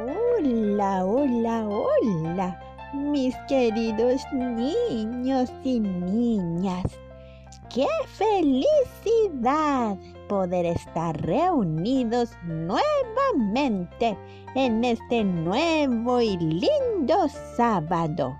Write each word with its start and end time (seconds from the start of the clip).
Hola, 0.00 1.04
hola, 1.04 1.68
hola, 1.68 2.58
mis 2.94 3.36
queridos 3.48 4.22
niños 4.32 5.52
y 5.62 5.78
niñas. 5.78 6.86
¡Qué 7.68 7.86
felicidad 8.06 9.98
poder 10.26 10.64
estar 10.64 11.20
reunidos 11.20 12.30
nuevamente 12.44 14.16
en 14.54 14.84
este 14.84 15.22
nuevo 15.22 16.22
y 16.22 16.38
lindo 16.38 17.28
sábado! 17.54 18.34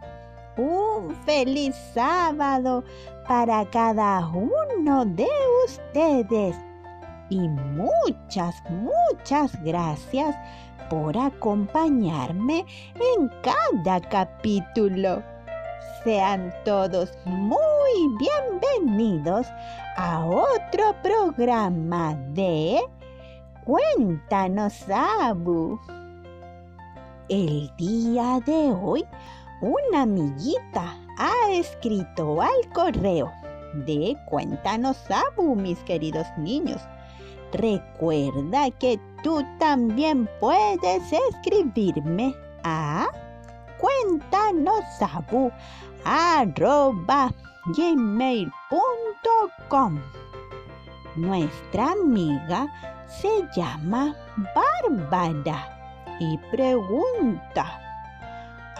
Un 0.56 1.14
feliz 1.26 1.76
sábado 1.92 2.84
para 3.28 3.66
cada 3.66 4.26
uno 4.28 5.04
de 5.04 5.28
ustedes. 5.66 6.56
Y 7.28 7.48
muchas, 7.48 8.60
muchas 8.70 9.62
gracias 9.62 10.34
por 10.90 11.16
acompañarme 11.16 12.66
en 13.16 13.30
cada 13.42 14.00
capítulo. 14.00 15.22
Sean 16.04 16.52
todos 16.64 17.12
muy 17.24 18.18
bienvenidos 18.18 19.46
a 19.96 20.24
otro 20.26 20.94
programa 21.02 22.14
de 22.30 22.80
Cuéntanos, 23.64 24.84
Abu. 24.90 25.78
El 27.28 27.70
día 27.76 28.40
de 28.44 28.72
hoy, 28.72 29.04
una 29.60 30.02
amiguita 30.02 30.98
ha 31.18 31.52
escrito 31.52 32.42
al 32.42 32.72
correo 32.74 33.30
de 33.86 34.16
Cuéntanos, 34.28 34.98
Abu, 35.10 35.54
mis 35.54 35.78
queridos 35.84 36.26
niños. 36.36 36.80
Recuerda 37.52 38.70
que 38.78 39.00
tú 39.22 39.44
también 39.58 40.28
puedes 40.38 41.12
escribirme 41.12 42.34
a 42.62 43.08
cuéntanosabu 43.80 45.50
arroba 46.04 47.32
gmail.com. 47.76 48.50
Nuestra 51.16 51.92
amiga 51.92 52.66
se 53.08 53.48
llama 53.56 54.14
Bárbara 54.54 55.80
y 56.20 56.38
pregunta, 56.52 57.80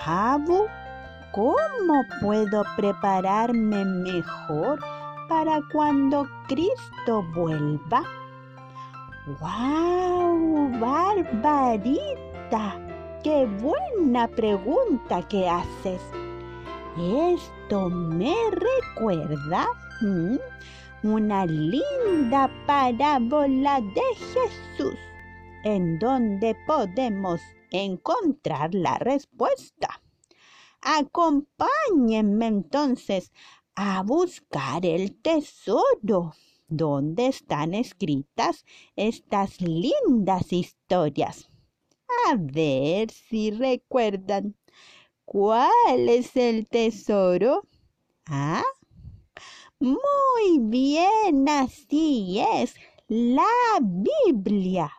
Abu, 0.07 0.67
¿cómo 1.33 2.05
puedo 2.21 2.62
prepararme 2.77 3.84
mejor 3.84 4.79
para 5.29 5.61
cuando 5.73 6.27
Cristo 6.47 7.25
vuelva? 7.34 8.05
¡Wow! 9.39 10.81
Barbarita, 10.81 12.81
qué 13.23 13.47
buena 13.47 14.27
pregunta 14.27 15.22
que 15.28 15.48
haces. 15.48 16.00
Esto 16.97 17.89
me 17.89 18.34
recuerda 18.50 19.69
una 21.05 21.47
linda 21.47 22.50
parábola 22.67 23.81
de 23.81 24.14
Jesús 24.17 24.98
en 25.62 26.00
donde 26.00 26.56
podemos 26.67 27.41
encontrar 27.70 28.75
la 28.75 28.98
respuesta. 28.98 30.03
Acompáñenme 30.81 32.47
entonces 32.47 33.31
a 33.77 34.03
buscar 34.03 34.84
el 34.84 35.20
tesoro 35.20 36.33
donde 36.71 37.27
están 37.27 37.75
escritas 37.75 38.65
estas 38.97 39.61
lindas 39.61 40.53
historias. 40.53 41.51
A 42.27 42.37
ver 42.39 43.11
si 43.11 43.51
recuerdan 43.51 44.57
cuál 45.25 46.09
es 46.09 46.37
el 46.37 46.67
tesoro. 46.67 47.67
¿Ah? 48.27 48.65
Muy 49.78 50.59
bien, 50.61 51.49
así 51.49 52.41
es, 52.55 52.75
la 53.09 53.44
Biblia. 53.81 54.93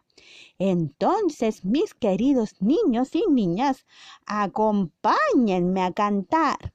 Entonces, 0.57 1.65
mis 1.65 1.93
queridos 1.93 2.61
niños 2.61 3.15
y 3.15 3.23
niñas, 3.29 3.85
acompáñenme 4.25 5.81
a 5.81 5.91
cantar. 5.91 6.73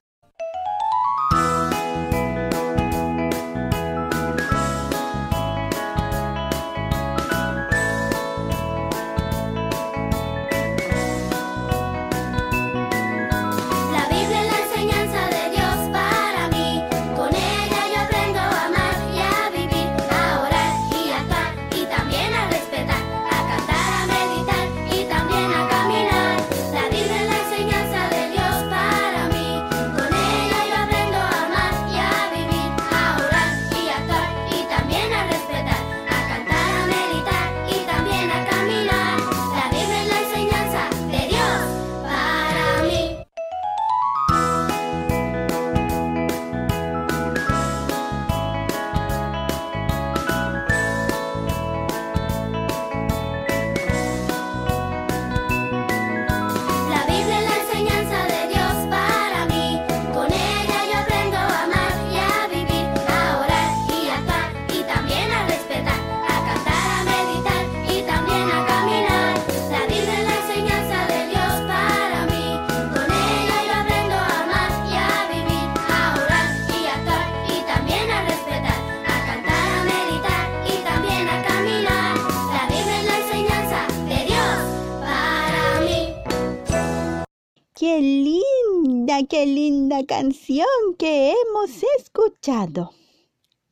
Qué 89.25 89.47
linda 89.47 90.05
canción 90.05 90.67
que 90.99 91.33
hemos 91.33 91.83
escuchado. 91.99 92.91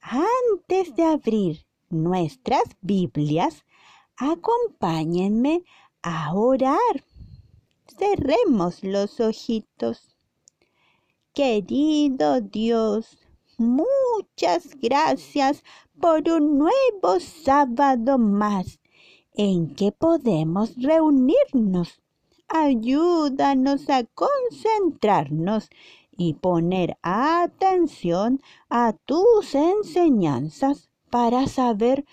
Antes 0.01 0.97
de 0.97 1.03
abrir 1.03 1.67
nuestras 1.91 2.65
Biblias, 2.81 3.65
acompáñenme 4.17 5.65
a 6.03 6.35
orar. 6.35 7.05
Cerremos 7.99 8.83
los 8.83 9.21
ojitos. 9.21 10.17
Querido 11.35 12.41
Dios, 12.41 13.19
muchas 13.59 14.81
gracias 14.81 15.63
por 16.01 16.29
un 16.31 16.59
nuevo 16.59 17.21
sábado 17.21 18.19
más 18.19 18.81
en 19.35 19.75
que 19.75 19.93
podemos 19.93 20.75
reunirnos 20.77 22.04
ayúdanos 22.55 23.91
a 23.91 24.05
concentrarnos 24.05 25.69
y 26.17 26.35
poner 26.35 26.97
atención 27.03 28.41
a 28.71 28.93
tus 28.93 29.57
enseñanzas 29.57 30.89
para 31.11 31.49
saber 31.49 32.05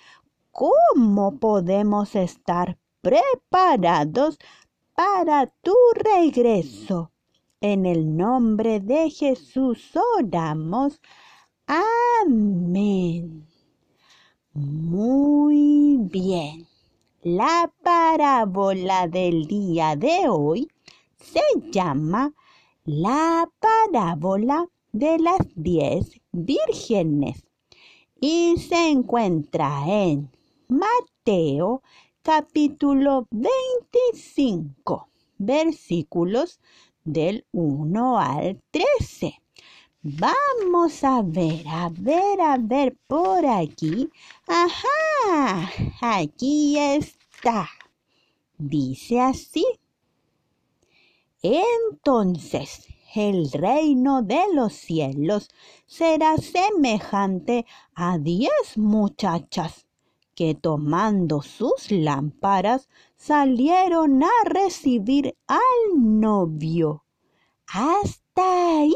cómo 0.51 1.37
podemos 1.37 2.15
estar 2.15 2.79
preparados 3.01 4.39
para 4.95 5.45
tu 5.61 5.75
regreso. 5.93 7.11
En 7.61 7.85
el 7.85 8.17
nombre 8.17 8.79
de 8.79 9.11
Jesús 9.11 9.91
oramos. 10.17 10.99
Amén. 11.67 13.47
Muy 14.53 15.97
bien. 15.99 16.70
La 17.23 17.71
parábola 17.83 19.07
del 19.07 19.45
día 19.45 19.95
de 19.95 20.27
hoy 20.27 20.67
se 21.19 21.39
llama 21.71 22.33
la 22.83 23.47
parábola 23.59 24.67
de 24.91 25.19
las 25.19 25.37
diez 25.53 26.19
vírgenes 26.31 27.45
y 28.19 28.55
se 28.57 28.89
encuentra 28.89 29.83
en 29.87 30.31
Mateo 30.67 31.83
capítulo 32.23 33.27
25. 33.29 35.07
versículos 35.37 36.59
del 37.03 37.45
1 37.51 38.17
al 38.17 38.59
13. 38.71 39.39
Vamos 40.03 41.03
a 41.03 41.21
ver, 41.21 41.63
a 41.67 41.89
ver, 41.91 42.41
a 42.41 42.57
ver 42.57 42.97
por 43.05 43.45
aquí. 43.45 44.09
Ajá, 44.47 45.71
aquí 46.01 46.79
está. 46.79 47.69
Dice 48.57 49.21
así. 49.21 49.63
Entonces 51.43 52.87
el 53.13 53.51
reino 53.51 54.23
de 54.23 54.41
los 54.53 54.73
cielos 54.73 55.49
será 55.85 56.35
semejante 56.37 57.67
a 57.93 58.17
diez 58.17 58.77
muchachas 58.77 59.85
que 60.33 60.55
tomando 60.55 61.43
sus 61.43 61.91
lámparas 61.91 62.89
salieron 63.17 64.23
a 64.23 64.31
recibir 64.45 65.37
al 65.45 65.59
novio. 65.95 67.03
Hasta 67.67 68.79
ahí. 68.79 68.95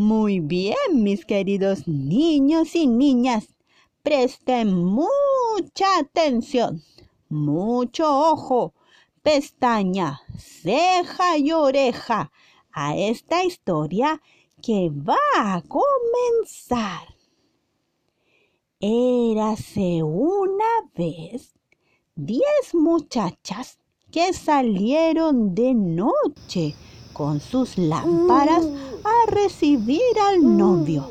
Muy 0.00 0.40
bien, 0.40 1.02
mis 1.02 1.26
queridos 1.26 1.86
niños 1.86 2.74
y 2.74 2.86
niñas. 2.86 3.54
Presten 4.02 4.74
mucha 4.74 5.98
atención, 5.98 6.82
mucho 7.28 8.06
ojo, 8.32 8.72
pestaña, 9.22 10.22
ceja 10.38 11.36
y 11.36 11.52
oreja 11.52 12.32
a 12.72 12.96
esta 12.96 13.44
historia 13.44 14.22
que 14.62 14.90
va 14.90 15.18
a 15.36 15.60
comenzar. 15.68 17.06
Érase 18.80 20.02
una 20.02 20.88
vez 20.94 21.52
diez 22.14 22.72
muchachas 22.72 23.78
que 24.10 24.32
salieron 24.32 25.54
de 25.54 25.74
noche 25.74 26.74
con 27.20 27.38
sus 27.38 27.76
lámparas 27.76 28.66
a 29.04 29.30
recibir 29.30 30.00
al 30.26 30.56
novio. 30.56 31.06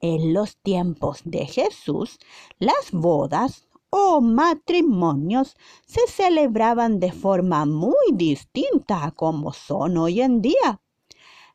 En 0.00 0.34
los 0.34 0.56
tiempos 0.56 1.20
de 1.24 1.46
Jesús, 1.46 2.18
las 2.58 2.90
bodas 2.90 3.68
o 3.90 4.20
matrimonios 4.20 5.56
se 5.86 6.08
celebraban 6.08 6.98
de 6.98 7.12
forma 7.12 7.64
muy 7.66 8.10
distinta 8.14 9.04
a 9.04 9.12
como 9.12 9.52
son 9.52 9.96
hoy 9.96 10.22
en 10.22 10.42
día. 10.42 10.80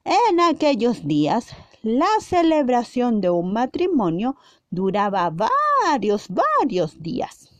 En 0.06 0.40
aquellos 0.40 1.06
días, 1.06 1.48
la 1.84 2.08
celebración 2.22 3.20
de 3.20 3.30
un 3.32 3.52
matrimonio 3.52 4.38
duraba 4.70 5.30
varios, 5.30 6.28
varios 6.30 7.04
días. 7.04 7.51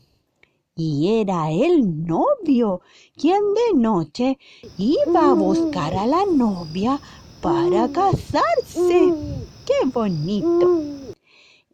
Y 0.74 1.20
era 1.20 1.50
el 1.50 2.06
novio 2.06 2.80
quien 3.14 3.42
de 3.52 3.78
noche 3.78 4.38
iba 4.78 5.30
a 5.30 5.34
buscar 5.34 5.94
a 5.94 6.06
la 6.06 6.24
novia 6.24 6.98
para 7.42 7.92
casarse. 7.92 9.12
¡Qué 9.66 9.86
bonito! 9.92 10.80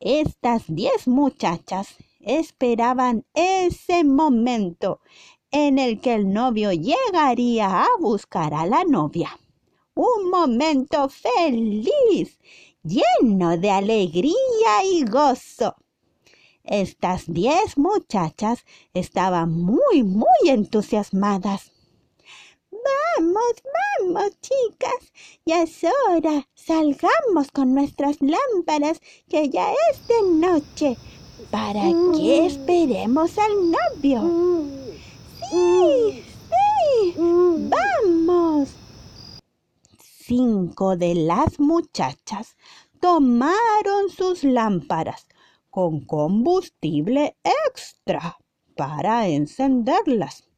Estas 0.00 0.64
diez 0.66 1.06
muchachas 1.06 1.96
esperaban 2.20 3.24
ese 3.34 4.02
momento 4.02 5.00
en 5.52 5.78
el 5.78 6.00
que 6.00 6.14
el 6.14 6.32
novio 6.32 6.72
llegaría 6.72 7.82
a 7.82 7.86
buscar 8.00 8.52
a 8.52 8.66
la 8.66 8.82
novia. 8.82 9.38
Un 9.94 10.28
momento 10.28 11.08
feliz, 11.08 12.38
lleno 12.82 13.56
de 13.58 13.70
alegría 13.70 14.84
y 14.84 15.04
gozo. 15.04 15.76
Estas 16.70 17.24
diez 17.26 17.78
muchachas 17.78 18.66
estaban 18.92 19.50
muy, 19.52 20.02
muy 20.02 20.26
entusiasmadas. 20.44 21.72
Vamos, 22.70 23.54
vamos, 24.04 24.38
chicas, 24.42 25.12
ya 25.46 25.62
es 25.62 25.82
hora. 26.10 26.46
Salgamos 26.54 27.50
con 27.54 27.74
nuestras 27.74 28.18
lámparas, 28.20 29.00
que 29.30 29.48
ya 29.48 29.72
es 29.72 30.08
de 30.08 30.22
noche 30.34 30.98
para 31.50 31.84
que 32.14 32.44
esperemos 32.44 33.38
al 33.38 33.70
novio. 33.70 34.66
Sí, 35.50 36.22
sí, 36.50 37.14
vamos. 37.16 38.68
Cinco 39.98 40.98
de 40.98 41.14
las 41.14 41.58
muchachas 41.58 42.58
tomaron 43.00 44.10
sus 44.14 44.44
lámparas 44.44 45.26
con 45.70 46.04
combustible 46.04 47.36
extra 47.66 48.36
para 48.76 49.28
encenderlas 49.28 50.48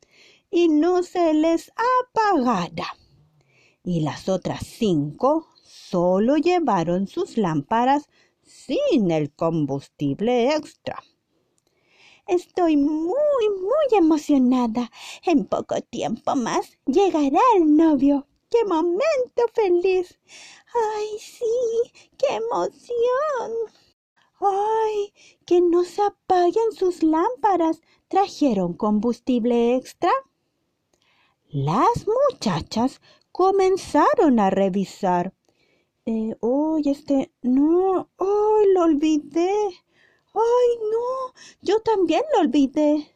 y 0.50 0.68
no 0.68 1.02
se 1.02 1.34
les 1.34 1.72
apagara. 2.14 2.96
Y 3.84 4.00
las 4.00 4.28
otras 4.28 4.66
cinco 4.66 5.48
solo 5.64 6.36
llevaron 6.36 7.06
sus 7.06 7.36
lámparas 7.38 8.08
sin 8.42 9.10
el 9.10 9.32
combustible 9.32 10.54
extra. 10.54 11.02
Estoy 12.26 12.76
muy, 12.76 13.48
muy 13.48 13.98
emocionada. 13.98 14.90
En 15.24 15.46
poco 15.46 15.80
tiempo 15.80 16.36
más 16.36 16.78
llegará 16.86 17.40
el 17.56 17.76
novio. 17.76 18.26
¡Qué 18.50 18.64
momento 18.64 19.42
feliz! 19.54 20.20
¡Ay, 20.74 21.18
sí! 21.18 21.44
¡Qué 22.18 22.34
emoción! 22.34 23.52
¡Ay! 24.40 25.12
Que 25.46 25.60
no 25.60 25.84
se 25.84 26.02
apaguen 26.02 26.72
sus 26.72 27.02
lámparas. 27.02 27.80
¿Trajeron 28.08 28.74
combustible 28.74 29.76
extra? 29.76 30.10
Las 31.48 32.06
muchachas 32.06 33.00
comenzaron 33.32 34.40
a 34.40 34.50
revisar 34.50 35.34
eh, 36.06 36.34
este, 36.84 37.30
no, 37.42 38.08
ay, 38.18 38.72
lo 38.74 38.82
olvidé. 38.82 39.52
Ay, 40.34 40.78
no, 40.90 41.34
yo 41.62 41.80
también 41.80 42.22
lo 42.34 42.40
olvidé. 42.40 43.14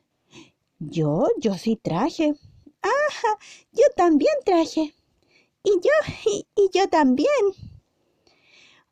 Yo, 0.79 1.26
yo 1.38 1.55
sí 1.55 1.76
traje. 1.76 2.35
Ajá, 2.82 3.38
yo 3.73 3.85
también 3.97 4.35
traje. 4.44 4.94
Y 5.62 5.71
yo, 5.81 5.91
y 6.56 6.71
yo 6.73 6.88
también. 6.88 7.74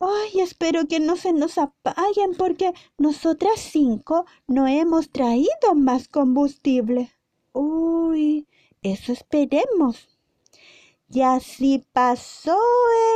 Ay, 0.05 0.41
espero 0.41 0.89
que 0.89 0.99
no 0.99 1.15
se 1.17 1.33
nos 1.33 1.59
apaguen 1.59 2.35
porque 2.37 2.73
nosotras 2.99 3.61
cinco 3.61 4.27
no 4.49 4.67
hemos 4.67 5.11
traído 5.11 5.77
más 5.77 6.09
combustible. 6.09 7.13
Uy, 7.53 8.49
eso 8.83 9.13
esperemos. 9.13 10.09
Y 11.09 11.21
así 11.21 11.87
pasó 11.93 12.59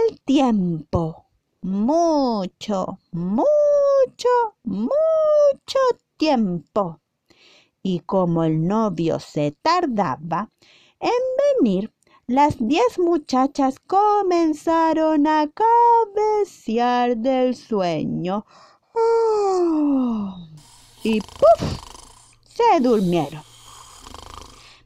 el 0.08 0.20
tiempo. 0.20 1.26
Mucho, 1.60 3.00
mucho, 3.10 4.28
mucho 4.62 5.78
tiempo. 6.16 7.00
Y 7.82 7.99
como 8.00 8.44
el 8.44 8.64
novio 8.64 9.18
se 9.18 9.50
tardaba 9.60 10.52
en 11.00 11.64
venir, 11.64 11.92
las 12.28 12.56
diez 12.59 12.99
muchachas 12.99 13.78
comenzaron 13.87 15.28
a 15.28 15.49
cabecear 15.49 17.16
del 17.16 17.54
sueño. 17.54 18.45
¡Oh! 18.92 20.49
Y 21.04 21.21
¡puf! 21.21 21.80
se 22.49 22.80
durmieron. 22.80 23.42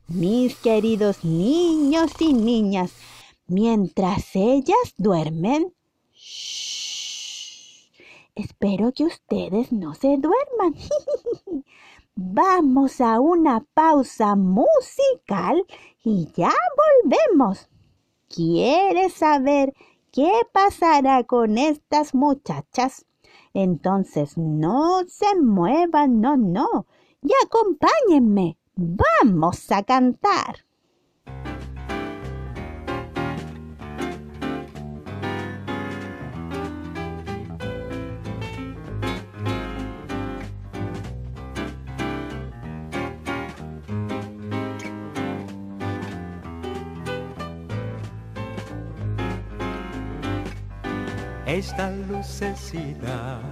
Mis 0.08 0.54
queridos 0.56 1.24
niños 1.24 2.10
y 2.18 2.34
niñas, 2.34 2.92
mientras 3.46 4.34
ellas 4.34 4.94
duermen, 4.98 5.72
espero 8.34 8.92
que 8.92 9.04
ustedes 9.04 9.72
no 9.72 9.94
se 9.94 10.18
duerman. 10.18 10.74
Vamos 12.14 13.00
a 13.00 13.20
una 13.20 13.64
pausa 13.72 14.36
musical 14.36 15.64
y 16.04 16.28
ya 16.34 16.52
volvemos. 17.04 17.68
¿Quieres 18.28 19.14
saber 19.14 19.74
qué 20.12 20.30
pasará 20.52 21.24
con 21.24 21.58
estas 21.58 22.14
muchachas? 22.14 23.06
Entonces 23.54 24.36
no 24.36 25.02
se 25.08 25.36
muevan, 25.36 26.20
no, 26.20 26.36
no, 26.36 26.86
y 27.22 27.30
acompáñenme. 27.44 28.58
Vamos 28.74 29.70
a 29.70 29.82
cantar. 29.82 30.64
Esta 51.60 51.90
lucecita. 51.90 53.42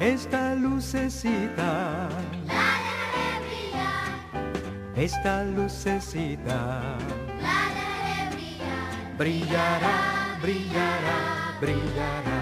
Esta 0.00 0.54
lucecita. 0.54 2.08
La 2.46 2.64
dejaré 2.86 3.28
brillar, 3.44 4.96
Esta 4.96 5.44
lucecita. 5.44 6.96
La 7.42 7.60
dejaré 7.76 8.16
brillar. 8.34 9.18
brillará, 9.18 9.96
brillará, 10.40 11.18
brillará. 11.60 12.40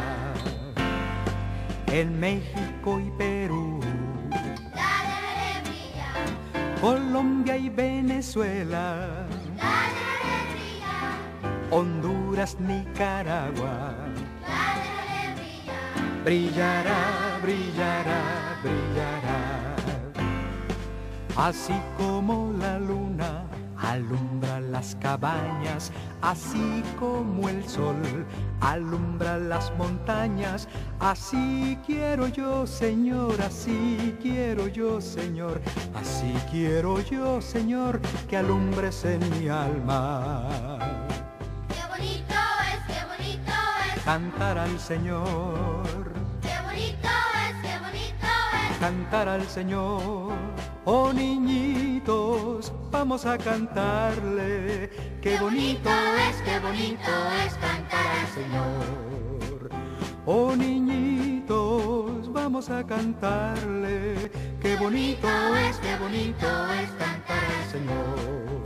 En 1.88 2.20
México 2.20 3.00
y 3.00 3.10
Perú, 3.18 3.80
La 4.30 4.92
dejaré 5.10 5.52
brillar, 5.68 6.80
Colombia 6.80 7.56
y 7.56 7.68
Venezuela, 7.70 8.80
la 8.80 8.86
dejaré 8.94 9.26
brillar, 9.26 9.31
Honduras, 11.72 12.58
Nicaragua. 12.60 13.94
brillará, 16.22 17.38
brillará, 17.42 18.20
brillará. 18.62 19.76
Así 21.34 21.72
como 21.96 22.52
la 22.58 22.78
luna 22.78 23.46
alumbra 23.78 24.60
las 24.60 24.96
cabañas, 25.00 25.90
así 26.20 26.82
como 27.00 27.48
el 27.48 27.66
sol 27.66 28.26
alumbra 28.60 29.38
las 29.38 29.72
montañas, 29.78 30.68
así 31.00 31.78
quiero 31.86 32.28
yo, 32.28 32.66
Señor, 32.66 33.40
así 33.40 34.14
quiero 34.20 34.68
yo, 34.68 35.00
Señor, 35.00 35.58
así 35.94 36.34
quiero 36.50 37.00
yo, 37.00 37.40
Señor, 37.40 37.98
que 38.28 38.36
alumbres 38.36 39.06
en 39.06 39.20
mi 39.40 39.48
alma. 39.48 41.08
Cantar 44.04 44.58
al 44.58 44.80
Señor. 44.80 46.12
qué 46.42 46.54
bonito 46.64 47.08
es, 47.46 47.56
qué 47.62 47.78
bonito 47.78 48.26
es. 48.70 48.78
cantar 48.78 49.28
al 49.28 49.46
Señor. 49.46 50.32
Oh 50.84 51.12
niñitos, 51.12 52.72
vamos 52.90 53.24
a 53.26 53.38
cantarle. 53.38 54.90
Qué 55.22 55.38
bonito 55.38 55.88
es, 56.28 56.42
qué 56.42 56.58
bonito 56.58 57.12
es 57.46 57.54
cantar 57.54 58.06
al 58.06 58.26
Señor. 58.34 59.70
Oh 60.26 60.56
niñitos, 60.56 62.32
vamos 62.32 62.70
a 62.70 62.84
cantarle. 62.84 64.32
Qué 64.60 64.76
bonito 64.78 65.28
es, 65.68 65.76
qué 65.76 65.96
bonito 65.98 66.48
es 66.72 66.90
cantar 66.98 67.44
al 67.44 67.70
Señor. 67.70 68.62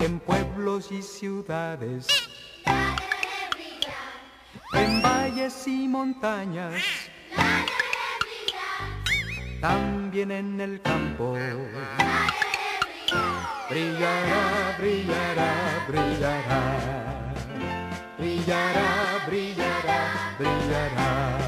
En 0.00 0.18
pueblos 0.18 0.90
y 0.90 1.00
ciudades, 1.00 2.08
en 4.72 5.02
valles 5.02 5.66
y 5.66 5.88
montañas, 5.88 6.82
la 7.36 7.64
también 9.60 10.30
en 10.30 10.60
el 10.60 10.80
campo. 10.80 11.34
Brillará, 13.68 14.76
brillará, 14.78 15.86
brillará. 15.86 17.34
Brillará, 18.18 19.24
brillará, 19.26 20.36
brillará. 20.38 21.38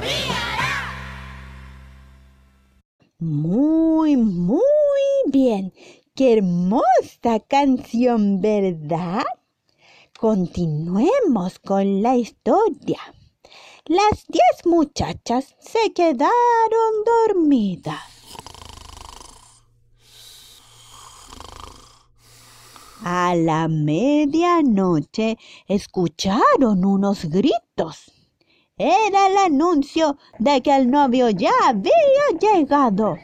Muy, 3.18 4.16
muy 4.16 5.00
bien. 5.26 5.72
Qué 6.14 6.34
hermosa 6.38 7.40
canción, 7.48 8.40
¿verdad? 8.40 9.24
Continuemos 10.22 11.58
con 11.58 12.00
la 12.00 12.14
historia. 12.14 13.00
Las 13.86 14.24
diez 14.28 14.64
muchachas 14.64 15.56
se 15.58 15.92
quedaron 15.92 16.30
dormidas. 17.26 17.98
A 23.02 23.34
la 23.34 23.66
medianoche 23.66 25.38
escucharon 25.66 26.84
unos 26.84 27.24
gritos. 27.24 28.12
Era 28.78 29.26
el 29.26 29.36
anuncio 29.38 30.18
de 30.38 30.62
que 30.62 30.76
el 30.76 30.88
novio 30.88 31.30
ya 31.30 31.50
había 31.64 31.92
llegado. 32.40 33.18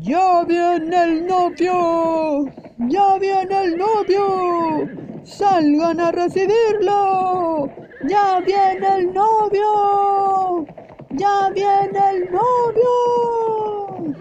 ¡Ya 0.00 0.44
viene 0.44 1.02
el 1.02 1.26
novio! 1.26 2.44
¡Ya 2.88 3.18
viene 3.18 3.64
el 3.64 3.76
novio! 3.76 4.88
¡Salgan 5.24 5.98
a 5.98 6.12
recibirlo! 6.12 7.68
¡Ya 8.08 8.38
viene 8.40 8.98
el 8.98 9.12
novio! 9.12 10.66
¡Ya 11.10 11.50
viene 11.50 12.10
el 12.10 12.30
novio! 12.30 14.14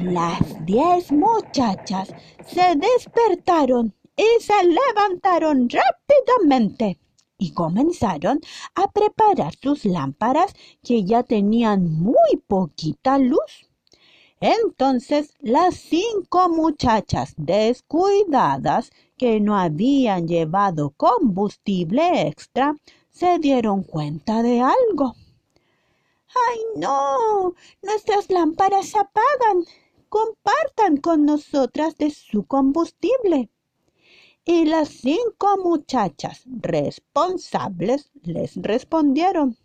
Las 0.00 0.64
diez 0.64 1.10
muchachas 1.10 2.14
se 2.46 2.76
despertaron 2.76 3.92
y 4.16 4.40
se 4.40 4.62
levantaron 4.62 5.68
rápidamente 5.68 7.00
y 7.36 7.52
comenzaron 7.52 8.38
a 8.76 8.86
preparar 8.92 9.54
sus 9.60 9.84
lámparas 9.84 10.54
que 10.84 11.02
ya 11.04 11.24
tenían 11.24 11.92
muy 12.00 12.36
poquita 12.46 13.18
luz. 13.18 13.67
Entonces 14.40 15.34
las 15.40 15.74
cinco 15.74 16.48
muchachas 16.48 17.34
descuidadas 17.36 18.90
que 19.16 19.40
no 19.40 19.58
habían 19.58 20.28
llevado 20.28 20.90
combustible 20.90 22.28
extra 22.28 22.76
se 23.10 23.38
dieron 23.40 23.82
cuenta 23.82 24.42
de 24.42 24.60
algo. 24.60 25.16
¡Ay, 26.28 26.58
no! 26.76 27.54
Nuestras 27.82 28.30
lámparas 28.30 28.86
se 28.88 28.98
apagan. 28.98 29.64
Compartan 30.08 30.98
con 30.98 31.24
nosotras 31.24 31.96
de 31.98 32.10
su 32.10 32.46
combustible. 32.46 33.50
Y 34.44 34.66
las 34.66 34.88
cinco 34.88 35.58
muchachas 35.62 36.44
responsables 36.46 38.10
les 38.22 38.56
respondieron. 38.56 39.56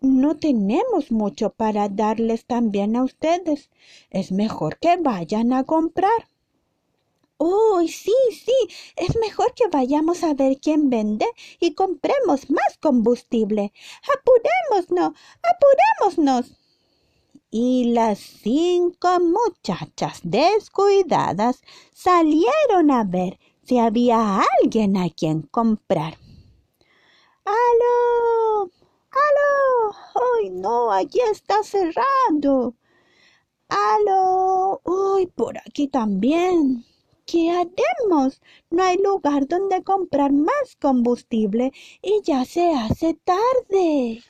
No 0.00 0.36
tenemos 0.36 1.10
mucho 1.10 1.50
para 1.50 1.88
darles 1.88 2.44
también 2.44 2.96
a 2.96 3.02
ustedes. 3.04 3.70
Es 4.10 4.30
mejor 4.30 4.78
que 4.78 4.96
vayan 4.98 5.52
a 5.52 5.64
comprar. 5.64 6.28
Uy, 7.38 7.88
sí, 7.88 8.14
sí, 8.30 8.54
es 8.96 9.16
mejor 9.16 9.52
que 9.54 9.68
vayamos 9.68 10.22
a 10.22 10.34
ver 10.34 10.58
quién 10.58 10.88
vende 10.88 11.26
y 11.60 11.74
compremos 11.74 12.50
más 12.50 12.78
combustible. 12.80 13.72
Apurémonos, 14.14 15.14
apurémonos. 15.42 16.58
Y 17.50 17.92
las 17.92 18.18
cinco 18.18 19.08
muchachas 19.20 20.20
descuidadas 20.22 21.62
salieron 21.92 22.90
a 22.90 23.04
ver 23.04 23.38
si 23.62 23.78
había 23.78 24.40
alguien 24.60 24.96
a 24.96 25.08
quien 25.10 25.42
comprar. 25.42 26.18
¡Aló! 27.44 28.75
¡Aló! 29.24 29.96
¡Ay, 30.38 30.50
no! 30.50 30.92
Allí 30.92 31.20
está 31.32 31.62
cerrado. 31.62 32.74
¡Aló! 33.68 34.80
¡Uy, 34.84 35.26
por 35.26 35.58
aquí 35.58 35.88
también! 35.88 36.84
¿Qué 37.26 37.50
haremos? 37.50 38.40
No 38.70 38.84
hay 38.84 38.98
lugar 38.98 39.48
donde 39.48 39.82
comprar 39.82 40.32
más 40.32 40.76
combustible 40.80 41.72
y 42.00 42.20
ya 42.22 42.44
se 42.44 42.72
hace 42.72 43.14
tarde. 43.14 44.22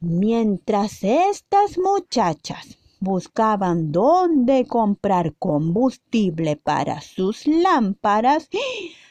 Mientras 0.00 1.02
estas 1.02 1.76
muchachas 1.76 2.78
buscaban 3.00 3.92
dónde 3.92 4.66
comprar 4.66 5.34
combustible 5.34 6.56
para 6.56 7.02
sus 7.02 7.46
lámparas, 7.46 8.48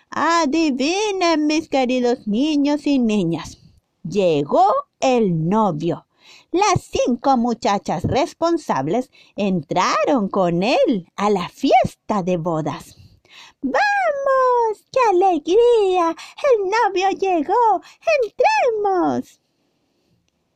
adivinen 0.10 1.46
mis 1.46 1.70
queridos 1.70 2.28
niños 2.28 2.88
y 2.88 2.98
niñas, 2.98 3.60
llegó 4.10 4.66
el 5.00 5.48
novio. 5.48 6.06
Las 6.52 6.84
cinco 6.84 7.38
muchachas 7.38 8.04
responsables 8.04 9.12
entraron 9.36 10.30
con 10.30 10.64
él 10.64 11.12
a 11.16 11.30
la 11.30 11.50
fiesta 11.50 12.24
de 12.24 12.38
bodas. 12.38 12.98
¡Vamos! 13.62 14.86
¡Qué 14.92 15.00
alegría! 15.10 16.16
El 16.54 16.70
novio 16.70 17.10
llegó. 17.20 17.82
¡Entremos! 18.24 19.42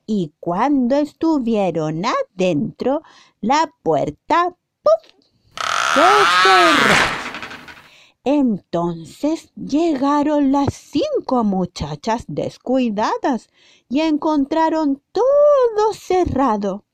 Y 0.06 0.34
cuando 0.40 0.96
estuvieron 0.96 2.04
adentro, 2.06 3.04
la 3.42 3.72
puerta 3.84 4.56
¡puf! 4.82 5.20
se 5.94 6.02
cerró. 6.44 7.19
Entonces 8.32 9.52
llegaron 9.56 10.52
las 10.52 10.76
cinco 10.76 11.44
muchachas 11.44 12.26
descuidadas 12.28 13.50
y 13.90 14.02
encontraron 14.02 15.02
todo 15.12 15.94
cerrado. 15.94 16.86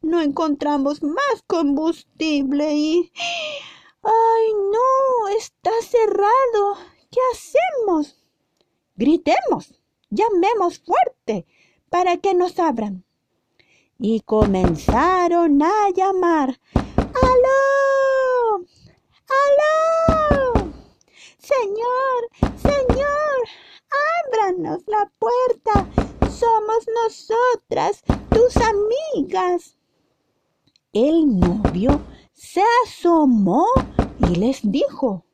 No 0.00 0.20
encontramos 0.20 1.02
más 1.02 1.42
combustible 1.48 2.72
y... 2.72 3.12
¡Ay, 4.04 4.52
no! 4.70 5.28
Está 5.36 5.72
cerrado. 5.82 6.76
¿Qué 7.10 7.18
hacemos? 7.32 8.24
Gritemos, 8.94 9.80
llamemos 10.08 10.78
fuerte 10.78 11.46
para 11.90 12.18
que 12.18 12.32
nos 12.32 12.60
abran. 12.60 13.04
Y 13.98 14.20
comenzaron 14.20 15.60
a 15.64 15.90
llamar. 15.90 16.60
¡Aló! 16.96 18.23
Señor, 21.44 22.20
Señor, 22.56 23.36
ábranos 24.32 24.82
la 24.86 25.10
puerta. 25.18 25.86
Somos 26.30 26.86
nosotras, 27.04 28.02
tus 28.30 28.56
amigas. 28.56 29.76
El 30.92 31.38
novio 31.38 32.00
se 32.32 32.62
asomó 32.86 33.66
y 34.18 34.36
les 34.36 34.60
dijo, 34.62 35.26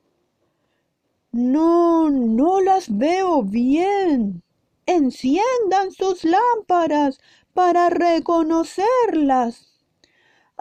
No, 1.30 2.10
no 2.10 2.60
las 2.60 2.86
veo 2.96 3.42
bien. 3.42 4.42
Enciendan 4.86 5.92
sus 5.92 6.24
lámparas 6.24 7.20
para 7.54 7.88
reconocerlas. 7.88 9.79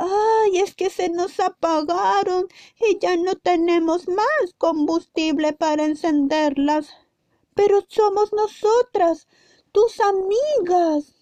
Ay, 0.01 0.59
es 0.59 0.75
que 0.75 0.89
se 0.89 1.09
nos 1.09 1.41
apagaron 1.41 2.47
y 2.79 2.97
ya 2.99 3.17
no 3.17 3.35
tenemos 3.35 4.07
más 4.07 4.53
combustible 4.57 5.51
para 5.51 5.83
encenderlas. 5.83 6.87
Pero 7.53 7.83
somos 7.89 8.31
nosotras, 8.31 9.27
tus 9.73 9.99
amigas. 9.99 11.15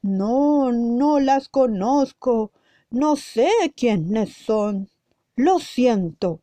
No, 0.00 0.72
no 0.72 1.20
las 1.20 1.50
conozco. 1.50 2.50
No 2.88 3.16
sé 3.16 3.50
quiénes 3.76 4.32
son. 4.32 4.88
Lo 5.36 5.58
siento. 5.58 6.40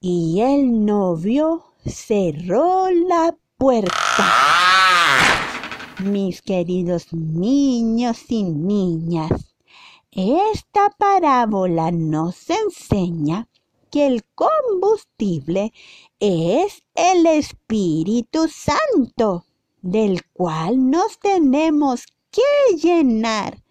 Y 0.00 0.40
el 0.40 0.86
novio 0.86 1.74
cerró 1.84 2.88
la 2.90 3.36
puerta. 3.58 4.24
Mis 6.04 6.40
queridos 6.40 7.12
niños 7.12 8.30
y 8.30 8.44
niñas, 8.44 9.47
esta 10.10 10.90
parábola 10.98 11.90
nos 11.90 12.50
enseña 12.50 13.48
que 13.90 14.06
el 14.06 14.24
combustible 14.34 15.72
es 16.20 16.82
el 16.94 17.26
Espíritu 17.26 18.48
Santo, 18.48 19.44
del 19.80 20.24
cual 20.32 20.90
nos 20.90 21.18
tenemos 21.18 22.06
que 22.30 22.76
llenar 22.76 23.62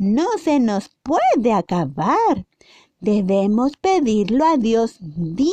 no 0.00 0.38
se 0.42 0.60
nos 0.60 0.96
puede 1.02 1.52
acabar. 1.52 2.46
Debemos 3.00 3.76
pedirlo 3.76 4.46
a 4.46 4.56
Dios 4.56 4.96
día 4.98 5.52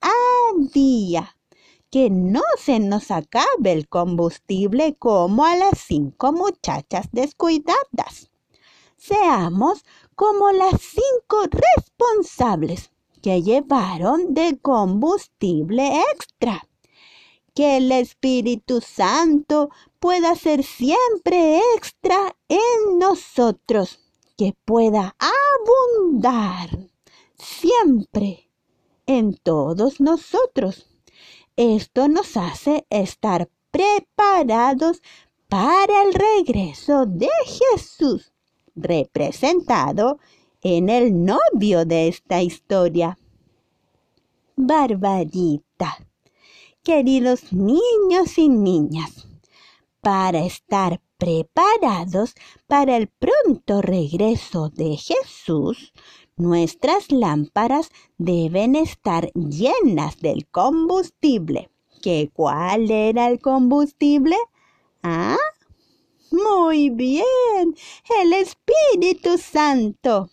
a 0.00 0.12
día, 0.72 1.36
que 1.90 2.08
no 2.08 2.40
se 2.56 2.80
nos 2.80 3.10
acabe 3.10 3.72
el 3.72 3.88
combustible 3.88 4.94
como 4.94 5.44
a 5.44 5.56
las 5.56 5.78
cinco 5.78 6.32
muchachas 6.32 7.10
descuidadas. 7.12 8.31
Seamos 9.04 9.84
como 10.14 10.52
las 10.52 10.80
cinco 10.80 11.48
responsables 11.50 12.92
que 13.20 13.42
llevaron 13.42 14.32
de 14.32 14.60
combustible 14.62 16.02
extra. 16.12 16.68
Que 17.52 17.78
el 17.78 17.90
Espíritu 17.90 18.80
Santo 18.80 19.70
pueda 19.98 20.36
ser 20.36 20.62
siempre 20.62 21.60
extra 21.74 22.36
en 22.46 23.00
nosotros, 23.00 23.98
que 24.38 24.54
pueda 24.64 25.16
abundar 25.18 26.70
siempre 27.34 28.48
en 29.06 29.34
todos 29.34 30.00
nosotros. 30.00 30.86
Esto 31.56 32.06
nos 32.06 32.36
hace 32.36 32.86
estar 32.88 33.50
preparados 33.72 35.02
para 35.48 36.04
el 36.04 36.14
regreso 36.14 37.04
de 37.04 37.28
Jesús, 37.44 38.31
representado 38.74 40.18
en 40.62 40.88
el 40.88 41.24
novio 41.24 41.84
de 41.84 42.08
esta 42.08 42.42
historia. 42.42 43.18
Barbarita, 44.56 46.06
queridos 46.82 47.52
niños 47.52 48.38
y 48.38 48.48
niñas, 48.48 49.26
para 50.00 50.44
estar 50.44 51.00
preparados 51.16 52.34
para 52.66 52.96
el 52.96 53.08
pronto 53.08 53.80
regreso 53.80 54.70
de 54.70 54.96
Jesús, 54.96 55.92
nuestras 56.36 57.12
lámparas 57.12 57.90
deben 58.18 58.74
estar 58.74 59.30
llenas 59.34 60.18
del 60.20 60.46
combustible. 60.48 61.70
¿Qué 62.02 62.30
cuál 62.32 62.90
era 62.90 63.28
el 63.28 63.40
combustible? 63.40 64.36
Ah, 65.02 65.36
muy 66.32 66.90
bien, 66.90 67.74
el 68.20 68.32
Espíritu 68.32 69.38
Santo. 69.38 70.30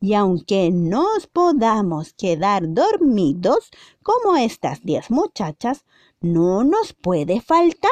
Y 0.00 0.14
aunque 0.14 0.70
nos 0.70 1.26
podamos 1.26 2.12
quedar 2.14 2.72
dormidos 2.72 3.70
como 4.02 4.36
estas 4.36 4.82
diez 4.82 5.10
muchachas, 5.10 5.84
no 6.20 6.64
nos 6.64 6.92
puede 6.92 7.40
faltar 7.40 7.90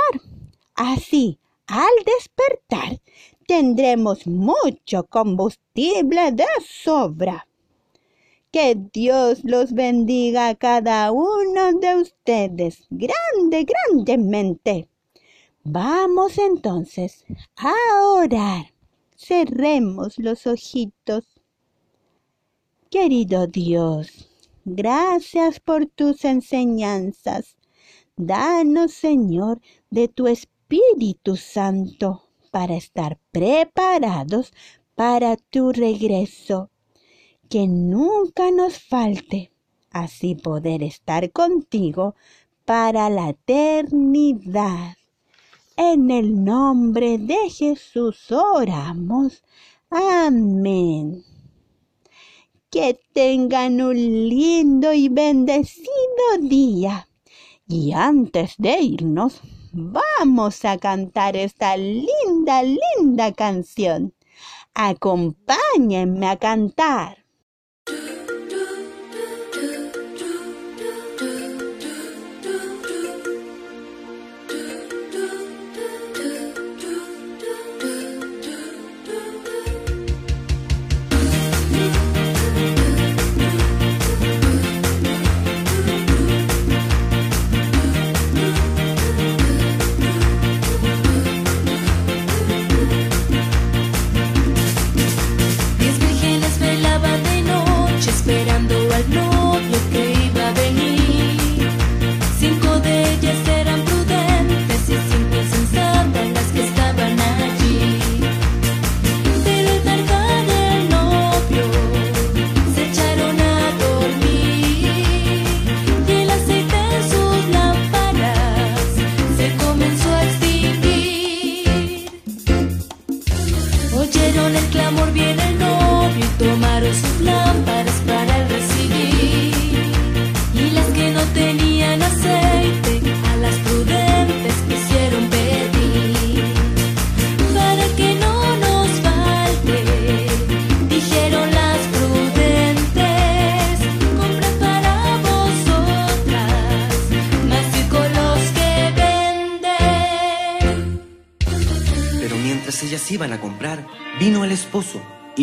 Así, 0.76 1.38
al 1.68 1.92
despertar, 2.04 3.00
tendremos 3.46 4.26
mucho 4.26 5.04
combustible 5.04 6.32
de 6.32 6.46
sobra. 6.66 7.46
Que 8.50 8.76
Dios 8.92 9.44
los 9.44 9.72
bendiga 9.72 10.48
a 10.48 10.54
cada 10.56 11.12
uno 11.12 11.74
de 11.74 11.94
ustedes 11.94 12.86
grande, 12.90 13.64
grandemente. 13.64 14.88
Vamos 15.66 16.36
entonces 16.36 17.24
a 17.56 17.72
orar. 18.16 18.74
Cerremos 19.16 20.18
los 20.18 20.46
ojitos. 20.46 21.24
Querido 22.90 23.46
Dios, 23.46 24.28
gracias 24.66 25.60
por 25.60 25.86
tus 25.86 26.26
enseñanzas. 26.26 27.56
Danos, 28.14 28.92
Señor, 28.92 29.62
de 29.88 30.08
tu 30.08 30.26
espíritu 30.26 31.36
Santo 31.36 32.28
para 32.50 32.76
estar 32.76 33.18
preparados 33.32 34.52
para 34.94 35.38
tu 35.38 35.72
regreso. 35.72 36.70
Que 37.48 37.66
nunca 37.66 38.50
nos 38.50 38.78
falte, 38.78 39.50
así 39.90 40.34
poder 40.34 40.82
estar 40.82 41.32
contigo 41.32 42.14
para 42.66 43.08
la 43.08 43.30
eternidad. 43.30 44.96
En 45.76 46.08
el 46.12 46.44
nombre 46.44 47.18
de 47.18 47.50
Jesús 47.50 48.30
oramos. 48.30 49.42
Amén. 49.90 51.24
Que 52.70 53.00
tengan 53.12 53.80
un 53.80 53.96
lindo 53.96 54.92
y 54.92 55.08
bendecido 55.08 56.38
día. 56.42 57.08
Y 57.66 57.92
antes 57.92 58.54
de 58.56 58.82
irnos, 58.82 59.40
vamos 59.72 60.64
a 60.64 60.78
cantar 60.78 61.36
esta 61.36 61.76
linda, 61.76 62.62
linda 62.62 63.32
canción. 63.32 64.14
Acompáñenme 64.74 66.28
a 66.28 66.36
cantar. 66.36 67.23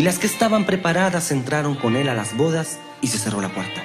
Y 0.02 0.04
las 0.04 0.18
que 0.18 0.26
estaban 0.26 0.66
preparadas 0.66 1.30
entraron 1.30 1.76
con 1.76 1.96
él 1.96 2.10
a 2.10 2.16
las 2.16 2.36
bodas 2.36 2.80
y 3.02 3.08
se 3.10 3.20
cerró 3.20 3.40
la 3.40 3.54
puerta. 3.54 3.84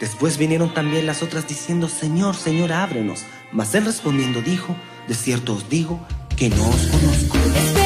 Después 0.00 0.38
vinieron 0.38 0.72
también 0.72 1.04
las 1.04 1.22
otras 1.22 1.46
diciendo, 1.46 1.86
Señor, 1.86 2.34
Señor, 2.34 2.72
ábrenos. 2.72 3.26
Mas 3.52 3.74
él 3.74 3.84
respondiendo 3.84 4.40
dijo, 4.40 4.74
de 5.06 5.14
cierto 5.14 5.52
os 5.52 5.68
digo 5.68 6.00
que 6.34 6.48
no 6.48 6.66
os 6.66 6.86
conozco. 6.86 7.79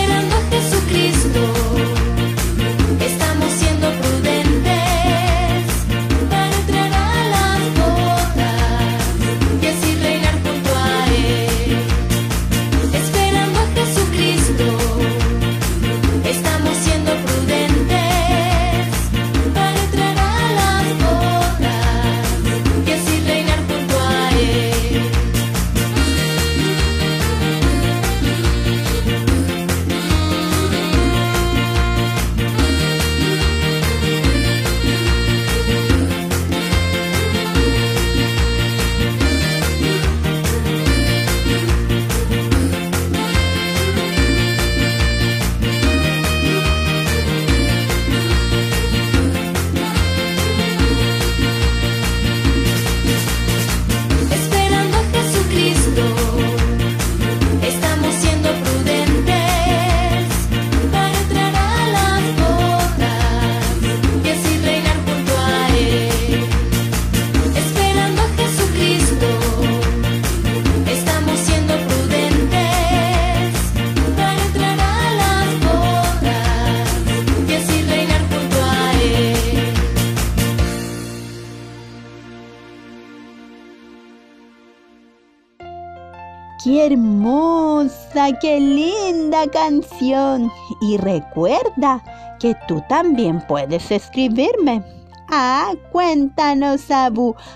¡Qué 86.62 86.86
hermosa, 86.86 88.38
qué 88.40 88.60
linda 88.60 89.46
canción! 89.50 90.50
Y 90.80 90.96
recuerda 90.98 92.02
que 92.38 92.56
tú 92.68 92.82
también 92.88 93.44
puedes 93.46 93.90
escribirme 93.90 94.82
a 95.30 95.72
cuéntanos 95.90 96.90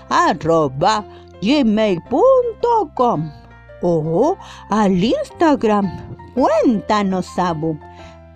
arroba 0.09 1.05
gmail.com 1.41 3.31
o 3.81 4.37
al 4.69 5.03
Instagram 5.03 5.85
cuéntanos 6.33 7.37
abu 7.37 7.79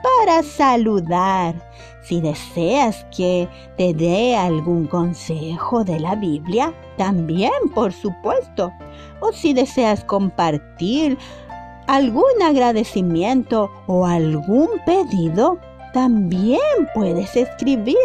para 0.04 0.44
saludar. 0.44 1.56
Si 2.04 2.22
deseas 2.22 3.06
que 3.16 3.48
te 3.78 3.94
dé 3.94 4.36
algún 4.36 4.86
consejo 4.88 5.84
de 5.84 6.00
la 6.00 6.16
Biblia, 6.16 6.74
también, 6.98 7.52
por 7.74 7.92
supuesto 7.92 8.72
o 9.24 9.32
si 9.32 9.54
deseas 9.54 10.04
compartir 10.04 11.18
algún 11.88 12.42
agradecimiento 12.44 13.72
o 13.88 14.06
algún 14.06 14.70
pedido, 14.86 15.58
también 15.94 16.60
puedes 16.94 17.36
escribir 17.36 17.98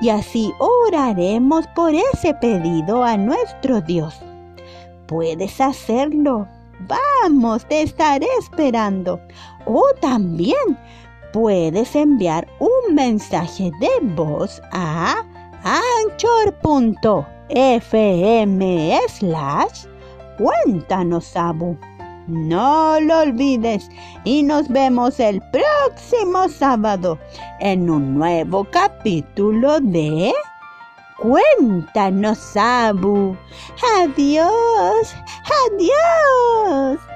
y 0.00 0.08
así 0.08 0.52
oraremos 0.58 1.66
por 1.74 1.92
ese 1.94 2.32
pedido 2.34 3.04
a 3.04 3.16
nuestro 3.16 3.80
Dios. 3.80 4.14
Puedes 5.06 5.60
hacerlo. 5.60 6.48
Vamos, 6.88 7.66
te 7.66 7.82
estaré 7.82 8.26
esperando. 8.38 9.20
O 9.66 9.82
también 10.00 10.78
puedes 11.34 11.94
enviar 11.96 12.46
un 12.60 12.94
mensaje 12.94 13.72
de 13.80 13.90
voz 14.14 14.62
a 14.70 15.16
anchor.fm 16.04 16.60
slash 19.08 19.86
Cuéntanos, 20.38 21.36
Abu. 21.36 21.76
No 22.28 23.00
lo 23.00 23.22
olvides 23.22 23.90
y 24.22 24.44
nos 24.44 24.68
vemos 24.68 25.18
el 25.18 25.42
próximo 25.50 26.48
sábado 26.48 27.18
en 27.58 27.90
un 27.90 28.14
nuevo 28.14 28.64
capítulo 28.70 29.80
de 29.80 30.32
Cuéntanos, 31.18 32.56
Abu. 32.56 33.36
Adiós, 33.98 35.16
adiós. 35.66 37.13